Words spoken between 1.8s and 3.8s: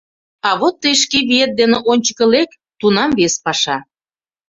ончыко лек, тунам вес паша.